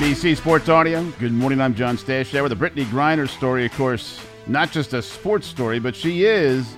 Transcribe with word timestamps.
NBC 0.00 0.34
Sports 0.34 0.70
Audio. 0.70 1.04
Good 1.18 1.34
morning. 1.34 1.60
I'm 1.60 1.74
John 1.74 1.98
Stash. 1.98 2.32
There 2.32 2.42
with 2.42 2.58
the 2.58 2.70
Brittney 2.70 2.86
Griner 2.86 3.28
story, 3.28 3.66
of 3.66 3.72
course, 3.74 4.18
not 4.46 4.72
just 4.72 4.94
a 4.94 5.02
sports 5.02 5.46
story, 5.46 5.78
but 5.78 5.94
she 5.94 6.24
is 6.24 6.74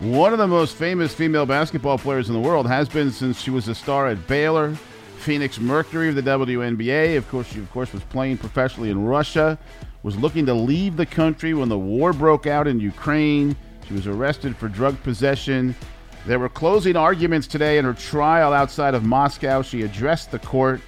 one 0.00 0.32
of 0.32 0.38
the 0.38 0.46
most 0.46 0.74
famous 0.74 1.14
female 1.14 1.44
basketball 1.44 1.98
players 1.98 2.28
in 2.28 2.34
the 2.34 2.40
world. 2.40 2.66
Has 2.66 2.88
been 2.88 3.10
since 3.10 3.38
she 3.38 3.50
was 3.50 3.68
a 3.68 3.74
star 3.74 4.06
at 4.06 4.26
Baylor, 4.26 4.74
Phoenix 5.18 5.60
Mercury 5.60 6.08
of 6.08 6.14
the 6.14 6.22
WNBA. 6.22 7.18
Of 7.18 7.28
course, 7.28 7.46
she 7.48 7.58
of 7.58 7.70
course 7.72 7.92
was 7.92 8.02
playing 8.04 8.38
professionally 8.38 8.88
in 8.88 9.04
Russia. 9.04 9.58
Was 10.02 10.16
looking 10.16 10.46
to 10.46 10.54
leave 10.54 10.96
the 10.96 11.04
country 11.04 11.52
when 11.52 11.68
the 11.68 11.78
war 11.78 12.14
broke 12.14 12.46
out 12.46 12.66
in 12.66 12.80
Ukraine. 12.80 13.54
She 13.86 13.92
was 13.92 14.06
arrested 14.06 14.56
for 14.56 14.68
drug 14.68 15.00
possession. 15.02 15.76
There 16.24 16.38
were 16.38 16.48
closing 16.48 16.96
arguments 16.96 17.46
today 17.46 17.76
in 17.76 17.84
her 17.84 17.92
trial 17.92 18.54
outside 18.54 18.94
of 18.94 19.04
Moscow. 19.04 19.60
She 19.60 19.82
addressed 19.82 20.30
the 20.30 20.38
court. 20.38 20.80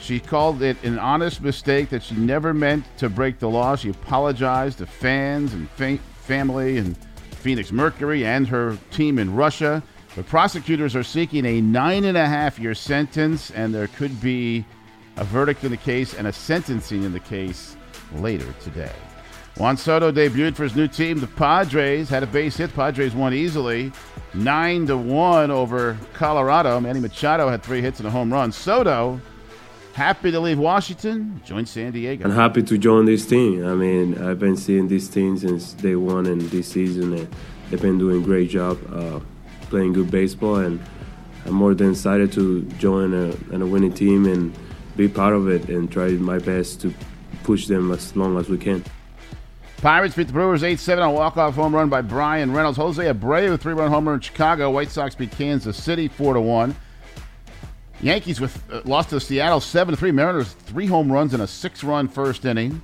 She 0.00 0.18
called 0.18 0.62
it 0.62 0.82
an 0.82 0.98
honest 0.98 1.42
mistake 1.42 1.90
that 1.90 2.02
she 2.02 2.14
never 2.14 2.54
meant 2.54 2.84
to 2.98 3.08
break 3.08 3.38
the 3.38 3.48
law. 3.48 3.76
She 3.76 3.90
apologized 3.90 4.78
to 4.78 4.86
fans 4.86 5.52
and 5.52 5.68
fa- 5.70 5.98
family 6.22 6.78
and 6.78 6.96
Phoenix 7.36 7.70
Mercury 7.70 8.24
and 8.24 8.48
her 8.48 8.78
team 8.90 9.18
in 9.18 9.34
Russia. 9.34 9.82
The 10.16 10.22
prosecutors 10.22 10.96
are 10.96 11.02
seeking 11.02 11.44
a 11.44 11.60
nine 11.60 12.04
and 12.04 12.16
a 12.16 12.26
half 12.26 12.58
year 12.58 12.74
sentence, 12.74 13.50
and 13.50 13.74
there 13.74 13.86
could 13.88 14.20
be 14.20 14.64
a 15.16 15.24
verdict 15.24 15.64
in 15.64 15.70
the 15.70 15.76
case 15.76 16.14
and 16.14 16.26
a 16.26 16.32
sentencing 16.32 17.04
in 17.04 17.12
the 17.12 17.20
case 17.20 17.76
later 18.16 18.52
today. 18.60 18.92
Juan 19.56 19.76
Soto 19.76 20.10
debuted 20.10 20.54
for 20.54 20.62
his 20.62 20.74
new 20.74 20.88
team, 20.88 21.20
the 21.20 21.26
Padres. 21.26 22.08
Had 22.08 22.22
a 22.22 22.26
base 22.26 22.56
hit. 22.56 22.74
Padres 22.74 23.14
won 23.14 23.34
easily, 23.34 23.92
nine 24.32 24.86
to 24.86 24.96
one 24.96 25.50
over 25.50 25.98
Colorado. 26.14 26.80
Manny 26.80 27.00
Machado 27.00 27.48
had 27.48 27.62
three 27.62 27.82
hits 27.82 27.98
and 28.00 28.08
a 28.08 28.10
home 28.10 28.32
run. 28.32 28.50
Soto 28.50 29.20
happy 29.94 30.30
to 30.30 30.40
leave 30.40 30.58
Washington, 30.58 31.40
join 31.44 31.66
San 31.66 31.92
Diego. 31.92 32.24
I'm 32.24 32.34
happy 32.34 32.62
to 32.62 32.78
join 32.78 33.04
this 33.04 33.26
team. 33.26 33.66
I 33.66 33.74
mean, 33.74 34.20
I've 34.22 34.38
been 34.38 34.56
seeing 34.56 34.88
this 34.88 35.08
team 35.08 35.36
since 35.38 35.72
day 35.72 35.96
one 35.96 36.26
in 36.26 36.48
this 36.48 36.68
season, 36.68 37.14
and 37.14 37.28
they've 37.70 37.80
been 37.80 37.98
doing 37.98 38.22
a 38.22 38.24
great 38.24 38.50
job 38.50 38.78
uh, 38.92 39.20
playing 39.68 39.92
good 39.92 40.10
baseball. 40.10 40.56
And 40.56 40.80
I'm 41.46 41.54
more 41.54 41.74
than 41.74 41.90
excited 41.90 42.32
to 42.32 42.62
join 42.78 43.14
a, 43.14 43.54
a 43.54 43.66
winning 43.66 43.92
team 43.92 44.26
and 44.26 44.56
be 44.96 45.08
part 45.08 45.34
of 45.34 45.48
it 45.48 45.68
and 45.68 45.90
try 45.90 46.08
my 46.10 46.38
best 46.38 46.80
to 46.82 46.94
push 47.42 47.66
them 47.66 47.90
as 47.92 48.14
long 48.16 48.38
as 48.38 48.48
we 48.48 48.58
can. 48.58 48.84
Pirates 49.78 50.14
beat 50.14 50.26
the 50.26 50.32
Brewers 50.34 50.62
8 50.62 50.78
7 50.78 51.02
on 51.02 51.10
a 51.10 51.12
walk 51.12 51.38
off 51.38 51.54
home 51.54 51.74
run 51.74 51.88
by 51.88 52.02
Bryan 52.02 52.52
Reynolds. 52.52 52.76
Jose 52.76 53.02
Abreu, 53.02 53.58
three 53.58 53.72
run 53.72 53.90
homer 53.90 54.12
in 54.12 54.20
Chicago. 54.20 54.70
White 54.70 54.90
Sox 54.90 55.14
beat 55.14 55.30
Kansas 55.30 55.82
City 55.82 56.06
4 56.06 56.38
1. 56.38 56.76
Yankees 58.02 58.40
with 58.40 58.62
uh, 58.72 58.80
lost 58.84 59.10
to 59.10 59.20
Seattle 59.20 59.60
7 59.60 59.94
3. 59.94 60.12
Mariners, 60.12 60.52
three 60.52 60.86
home 60.86 61.10
runs 61.10 61.34
in 61.34 61.40
a 61.40 61.46
six 61.46 61.84
run 61.84 62.08
first 62.08 62.44
inning. 62.44 62.80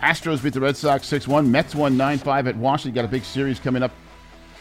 Astros 0.00 0.42
beat 0.42 0.52
the 0.52 0.60
Red 0.60 0.76
Sox 0.76 1.06
6 1.06 1.26
1. 1.26 1.50
Mets 1.50 1.74
won 1.74 1.96
9 1.96 2.18
5 2.18 2.46
at 2.46 2.56
Washington. 2.56 2.94
Got 2.94 3.04
a 3.04 3.10
big 3.12 3.24
series 3.24 3.58
coming 3.58 3.82
up 3.82 3.92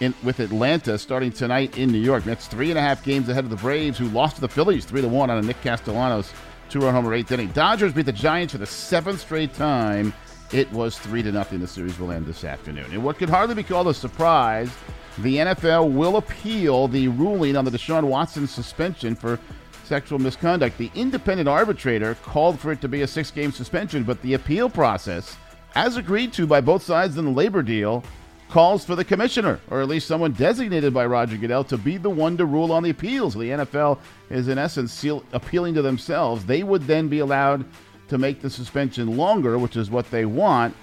in, 0.00 0.14
with 0.22 0.40
Atlanta 0.40 0.98
starting 0.98 1.32
tonight 1.32 1.78
in 1.78 1.90
New 1.90 1.98
York. 1.98 2.26
Mets 2.26 2.46
three 2.46 2.70
and 2.70 2.78
a 2.78 2.82
half 2.82 3.02
games 3.02 3.28
ahead 3.28 3.44
of 3.44 3.50
the 3.50 3.56
Braves, 3.56 3.98
who 3.98 4.08
lost 4.08 4.36
to 4.36 4.40
the 4.40 4.48
Phillies 4.48 4.84
3 4.84 5.02
1 5.02 5.30
on 5.30 5.38
a 5.38 5.42
Nick 5.42 5.60
Castellanos 5.62 6.32
two 6.68 6.80
run 6.80 6.94
homer 6.94 7.14
eighth 7.14 7.32
inning. 7.32 7.48
Dodgers 7.48 7.92
beat 7.92 8.06
the 8.06 8.12
Giants 8.12 8.52
for 8.52 8.58
the 8.58 8.66
seventh 8.66 9.20
straight 9.20 9.54
time 9.54 10.12
it 10.52 10.70
was 10.72 10.98
3 10.98 11.22
to 11.24 11.32
nothing. 11.32 11.60
The 11.60 11.66
series 11.66 11.98
will 11.98 12.12
end 12.12 12.26
this 12.26 12.44
afternoon. 12.44 12.86
And 12.92 13.02
what 13.02 13.18
could 13.18 13.28
hardly 13.28 13.54
be 13.54 13.62
called 13.62 13.88
a 13.88 13.94
surprise, 13.94 14.70
the 15.18 15.36
NFL 15.36 15.92
will 15.92 16.16
appeal 16.16 16.88
the 16.88 17.08
ruling 17.08 17.56
on 17.56 17.64
the 17.64 17.70
Deshaun 17.70 18.04
Watson 18.04 18.46
suspension 18.46 19.14
for 19.14 19.38
sexual 19.84 20.18
misconduct. 20.18 20.78
The 20.78 20.90
independent 20.94 21.48
arbitrator 21.48 22.16
called 22.16 22.58
for 22.58 22.72
it 22.72 22.80
to 22.80 22.88
be 22.88 23.02
a 23.02 23.06
six 23.06 23.30
game 23.30 23.52
suspension, 23.52 24.02
but 24.02 24.20
the 24.22 24.34
appeal 24.34 24.68
process, 24.68 25.36
as 25.74 25.96
agreed 25.96 26.32
to 26.34 26.46
by 26.46 26.60
both 26.60 26.82
sides 26.82 27.16
in 27.16 27.24
the 27.24 27.30
labor 27.30 27.62
deal, 27.62 28.02
calls 28.48 28.84
for 28.84 28.94
the 28.94 29.04
commissioner, 29.04 29.60
or 29.70 29.80
at 29.80 29.88
least 29.88 30.06
someone 30.06 30.32
designated 30.32 30.92
by 30.92 31.06
Roger 31.06 31.36
Goodell, 31.36 31.64
to 31.64 31.78
be 31.78 31.96
the 31.96 32.10
one 32.10 32.36
to 32.36 32.44
rule 32.44 32.72
on 32.72 32.82
the 32.82 32.90
appeals. 32.90 33.34
The 33.34 33.40
NFL 33.40 33.98
is, 34.30 34.48
in 34.48 34.58
essence, 34.58 34.92
seal, 34.92 35.24
appealing 35.32 35.74
to 35.74 35.82
themselves. 35.82 36.44
They 36.44 36.62
would 36.62 36.82
then 36.82 37.08
be 37.08 37.20
allowed 37.20 37.64
to 38.08 38.18
make 38.18 38.40
the 38.40 38.50
suspension 38.50 39.16
longer, 39.16 39.58
which 39.58 39.76
is 39.76 39.90
what 39.90 40.10
they 40.10 40.24
want. 40.24 40.74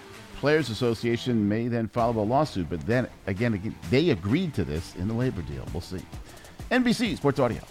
Players 0.42 0.72
Association 0.72 1.48
may 1.48 1.68
then 1.68 1.88
file 1.88 2.10
a 2.10 2.20
lawsuit, 2.20 2.68
but 2.68 2.84
then 2.88 3.08
again, 3.28 3.54
again, 3.54 3.76
they 3.92 4.10
agreed 4.10 4.56
to 4.56 4.64
this 4.64 4.96
in 4.96 5.08
the 5.08 5.14
labor 5.14 5.44
deal. 5.44 5.64
We'll 5.72 5.82
see. 5.82 6.02
NBC 6.72 7.16
Sports 7.18 7.40
Audio. 7.40 7.62